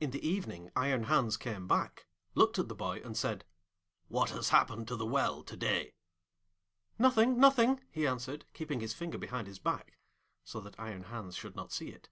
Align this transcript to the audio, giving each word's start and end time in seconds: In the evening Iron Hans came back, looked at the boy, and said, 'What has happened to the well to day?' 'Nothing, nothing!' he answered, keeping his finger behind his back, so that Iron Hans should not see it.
In 0.00 0.10
the 0.10 0.26
evening 0.26 0.70
Iron 0.74 1.02
Hans 1.02 1.36
came 1.36 1.68
back, 1.68 2.06
looked 2.34 2.58
at 2.58 2.68
the 2.68 2.74
boy, 2.74 3.02
and 3.04 3.14
said, 3.14 3.44
'What 4.08 4.30
has 4.30 4.48
happened 4.48 4.88
to 4.88 4.96
the 4.96 5.04
well 5.04 5.42
to 5.42 5.54
day?' 5.54 5.92
'Nothing, 6.98 7.38
nothing!' 7.38 7.82
he 7.90 8.06
answered, 8.06 8.46
keeping 8.54 8.80
his 8.80 8.94
finger 8.94 9.18
behind 9.18 9.46
his 9.46 9.58
back, 9.58 9.98
so 10.44 10.60
that 10.60 10.80
Iron 10.80 11.02
Hans 11.02 11.36
should 11.36 11.56
not 11.56 11.72
see 11.72 11.90
it. 11.90 12.08